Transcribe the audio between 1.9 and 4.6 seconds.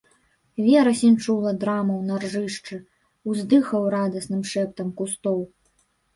на ржышчы, уздыхаў радасным